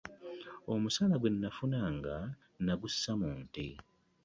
[0.73, 2.15] Omusaala gwe nafunanga
[2.65, 3.67] nagussa mu nte.